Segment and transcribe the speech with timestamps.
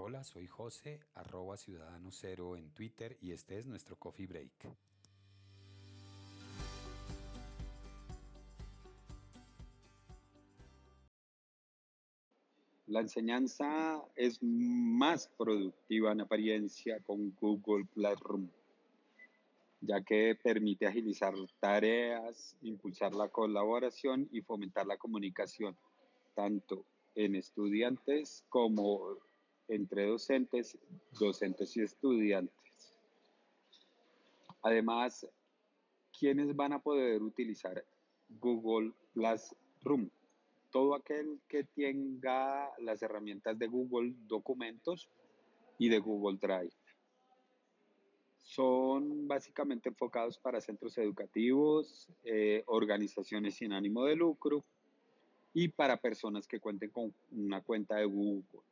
[0.00, 2.10] Hola, soy José, arroba ciudadano
[2.56, 4.70] en Twitter y este es nuestro Coffee Break.
[12.86, 18.48] La enseñanza es más productiva en apariencia con Google Classroom,
[19.80, 25.76] ya que permite agilizar tareas, impulsar la colaboración y fomentar la comunicación,
[26.36, 26.84] tanto
[27.16, 29.18] en estudiantes como
[29.68, 30.78] entre docentes,
[31.18, 32.94] docentes y estudiantes.
[34.62, 35.26] Además,
[36.18, 37.84] ¿quiénes van a poder utilizar
[38.40, 40.10] Google Classroom?
[40.70, 45.08] Todo aquel que tenga las herramientas de Google Documentos
[45.78, 46.74] y de Google Drive.
[48.42, 54.64] Son básicamente enfocados para centros educativos, eh, organizaciones sin ánimo de lucro
[55.52, 58.62] y para personas que cuenten con una cuenta de Google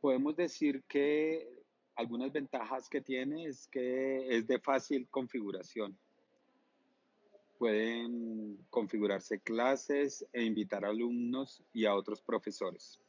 [0.00, 1.64] podemos decir que
[1.96, 5.98] algunas ventajas que tiene es que es de fácil configuración.
[7.58, 13.00] Pueden configurarse clases e invitar alumnos y a otros profesores.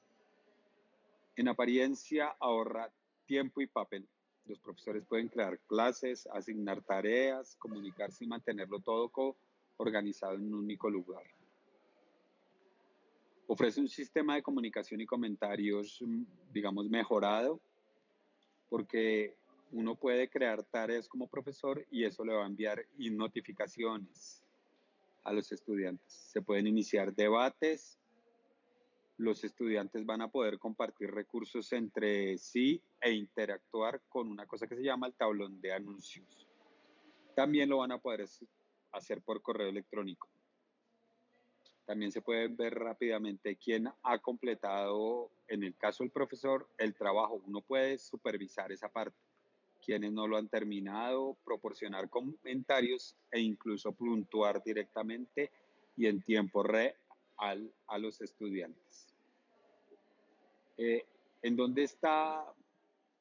[1.36, 2.92] En apariencia ahorra
[3.26, 4.08] tiempo y papel.
[4.46, 9.12] Los profesores pueden crear clases, asignar tareas, comunicarse y mantenerlo todo
[9.76, 11.26] organizado en un único lugar.
[13.48, 17.62] Ofrece un sistema de comunicación y comentarios, mm, digamos, mejorado,
[18.70, 19.36] porque
[19.72, 24.44] uno puede crear tareas como profesor y eso le va a enviar notificaciones
[25.24, 26.14] a los estudiantes.
[26.14, 28.00] Se pueden iniciar debates,
[29.18, 34.76] los estudiantes van a poder compartir recursos entre sí e interactuar con una cosa que
[34.76, 36.48] se llama el tablón de anuncios.
[37.36, 38.26] También lo van a poder
[38.92, 40.30] hacer por correo electrónico.
[41.88, 47.42] También se puede ver rápidamente quién ha completado, en el caso del profesor, el trabajo.
[47.48, 49.16] Uno puede supervisar esa parte,
[49.86, 55.50] quienes no lo han terminado, proporcionar comentarios e incluso puntuar directamente
[55.96, 56.94] y en tiempo real
[57.38, 59.16] a los estudiantes.
[60.76, 61.06] Eh,
[61.42, 62.44] ¿En dónde está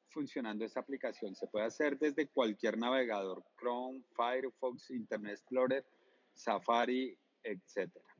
[0.09, 1.35] funcionando esta aplicación?
[1.35, 5.85] Se puede hacer desde cualquier navegador, Chrome, Firefox, Internet Explorer,
[6.33, 8.16] Safari, etcétera.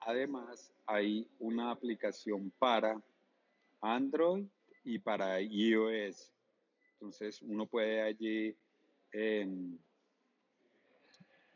[0.00, 3.00] Además, hay una aplicación para
[3.82, 4.46] Android
[4.82, 6.32] y para iOS.
[6.94, 8.56] Entonces, uno puede allí,
[9.12, 9.78] em,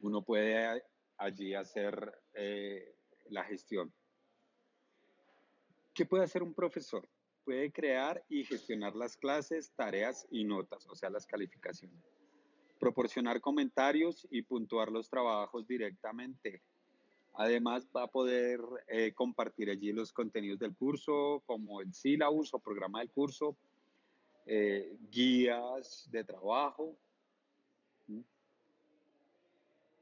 [0.01, 0.83] uno puede
[1.17, 2.95] allí hacer eh,
[3.31, 3.93] la gestión.
[5.95, 7.09] ¿Qué puede hacer un profesor?
[7.45, 12.03] Puede crear y gestionar las clases, tareas y notas, o sea, las calificaciones.
[12.79, 16.63] Proporcionar comentarios y puntuar los trabajos directamente
[17.37, 22.61] Además, va a poder eh, compartir allí los contenidos del curso, como el sílabus o
[22.61, 23.57] programa del curso,
[24.47, 26.97] eh, guías de trabajo.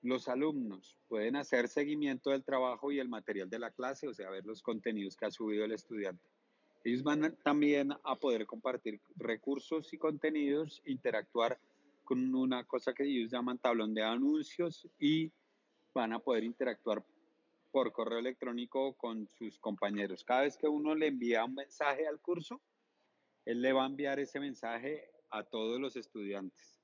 [0.03, 4.29] Los alumnos pueden hacer seguimiento del trabajo y el material de la clase, o sea,
[4.29, 6.29] ver los contenidos que ha subido el estudiante.
[6.85, 11.59] Ellos van también a poder compartir recursos y contenidos, interactuar
[12.05, 15.31] con una cosa que ellos llaman tablón de anuncios y
[15.95, 17.05] van a poder interactuar
[17.73, 20.23] por correo electrónico con sus compañeros.
[20.23, 22.61] Cada vez que uno le envía un mensaje al curso,
[23.47, 26.79] él le va a enviar ese mensaje a todos los estudiantes.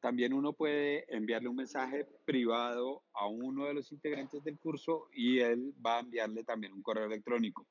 [0.00, 5.38] También uno puede enviarle un mensaje privado a uno de los integrantes del curso y
[5.38, 7.66] él va a enviarle también un correo electrónico.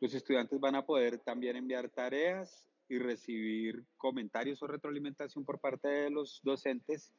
[0.00, 5.88] Los estudiantes van a poder también enviar tareas y recibir comentarios o retroalimentación por parte
[5.88, 7.12] de los docentes,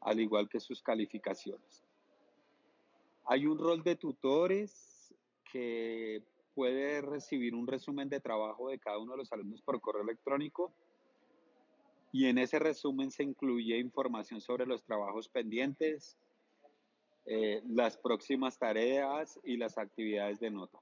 [0.00, 1.84] al igual que sus calificaciones.
[3.32, 5.14] Hay un rol de tutores
[5.50, 6.22] que
[6.54, 10.70] puede recibir un resumen de trabajo de cada uno de los alumnos por correo electrónico
[12.12, 16.18] y en ese resumen se incluye información sobre los trabajos pendientes,
[17.24, 20.78] eh, las próximas tareas y las actividades de nota.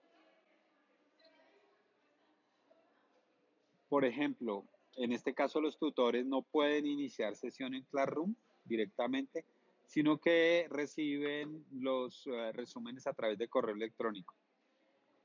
[3.89, 4.65] Por ejemplo,
[4.97, 9.45] en este caso los tutores no pueden iniciar sesión en Classroom directamente,
[9.91, 14.37] sino que reciben los eh, resúmenes a través de correo electrónico.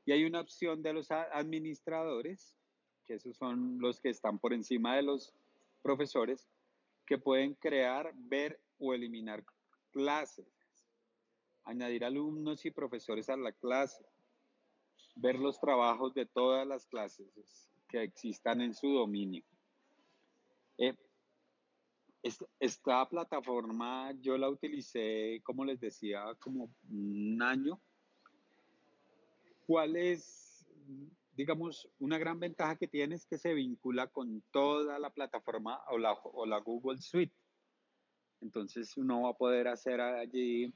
[0.07, 2.57] Y hay una opción de los administradores,
[3.05, 5.35] que esos son los que están por encima de los
[5.83, 6.49] profesores,
[7.05, 9.45] que pueden crear, ver o eliminar
[9.91, 10.47] clases,
[11.65, 14.03] añadir alumnos y profesores a la clase,
[15.15, 19.43] ver los trabajos de todas las clases que existan en su dominio.
[20.79, 20.95] Eh,
[22.59, 27.79] esta plataforma yo la utilicé, como les decía, como un año
[29.65, 30.67] ¿Cuál es,
[31.35, 35.97] digamos, una gran ventaja que tiene es que se vincula con toda la plataforma o
[35.97, 37.33] la, o la Google Suite?
[38.41, 40.71] Entonces uno va a poder hacer allí,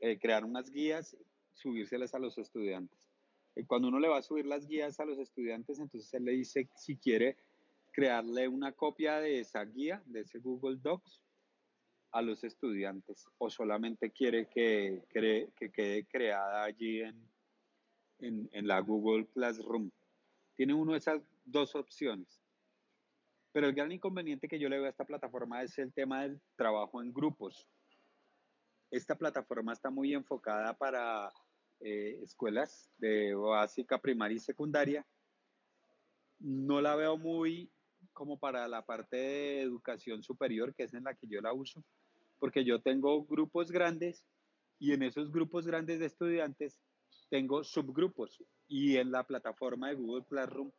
[0.00, 1.16] eh, crear unas guías,
[1.52, 3.10] subírselas a los estudiantes.
[3.56, 6.32] Y cuando uno le va a subir las guías a los estudiantes, entonces él le
[6.32, 7.36] dice si quiere
[7.92, 11.22] crearle una copia de esa guía, de ese Google Docs,
[12.12, 17.02] a los estudiantes o solamente quiere que, que quede creada allí
[18.18, 19.90] en, la Google Classroom.
[20.54, 22.40] Tiene uno de esas dos opciones.
[23.50, 26.40] Pero el gran inconveniente que yo le veo a esta plataforma es el tema del
[26.56, 27.66] trabajo en grupos.
[28.90, 31.32] Esta plataforma está muy enfocada para
[31.80, 35.06] eh, escuelas de básica, primaria y secundaria.
[36.38, 37.70] No la veo muy
[38.12, 41.82] como para la parte de educación superior, que es en la que yo la uso,
[42.38, 44.24] porque yo tengo grupos grandes
[44.78, 46.80] y en esos grupos grandes de estudiantes
[47.30, 50.70] tengo subgrupos y en la plataforma de Google Classroom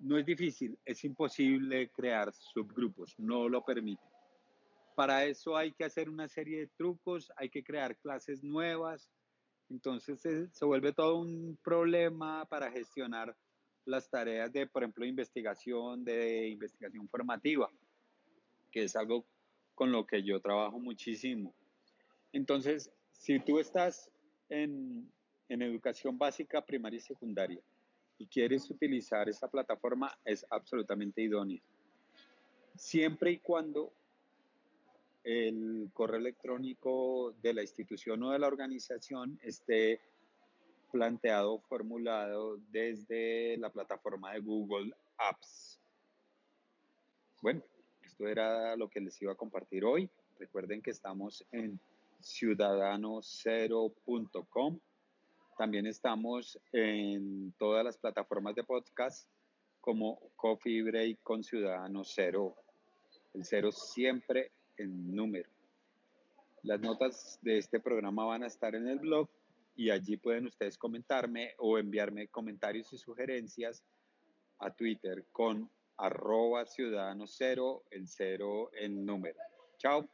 [0.00, 4.02] no es difícil, es imposible crear subgrupos, no lo permite.
[4.96, 9.10] Para eso hay que hacer una serie de trucos, hay que crear clases nuevas,
[9.70, 13.36] entonces se, se vuelve todo un problema para gestionar
[13.84, 17.70] las tareas de, por ejemplo, investigación, de investigación formativa,
[18.70, 19.24] que es algo
[19.74, 21.54] con lo que yo trabajo muchísimo.
[22.32, 24.10] Entonces, si tú estás
[24.48, 25.10] en,
[25.48, 27.60] en educación básica, primaria y secundaria
[28.18, 31.60] y quieres utilizar esa plataforma, es absolutamente idónea.
[32.76, 33.92] Siempre y cuando
[35.24, 40.00] el correo electrónico de la institución o de la organización esté
[40.92, 45.80] planteado, formulado desde la plataforma de Google Apps.
[47.40, 47.62] Bueno,
[48.04, 50.08] esto era lo que les iba a compartir hoy.
[50.38, 51.80] Recuerden que estamos en
[52.20, 54.78] ciudadanocero.com.
[55.58, 59.28] También estamos en todas las plataformas de podcast
[59.80, 62.54] como Coffee Break con Ciudadano Cero.
[63.34, 65.50] El cero siempre en número.
[66.62, 69.28] Las notas de este programa van a estar en el blog
[69.74, 73.82] y allí pueden ustedes comentarme o enviarme comentarios y sugerencias
[74.58, 79.38] a Twitter con arroba ciudadano cero, el cero en número.
[79.78, 80.08] Chao.